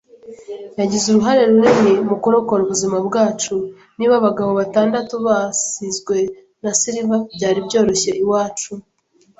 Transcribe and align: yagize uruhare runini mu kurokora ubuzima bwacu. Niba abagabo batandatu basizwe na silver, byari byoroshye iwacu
yagize 0.79 1.05
uruhare 1.07 1.41
runini 1.51 1.93
mu 2.07 2.15
kurokora 2.23 2.61
ubuzima 2.63 2.97
bwacu. 3.07 3.53
Niba 3.97 4.13
abagabo 4.19 4.51
batandatu 4.61 5.13
basizwe 5.27 6.15
na 6.63 6.71
silver, 6.81 7.19
byari 7.35 7.59
byoroshye 7.67 8.11
iwacu 8.23 8.71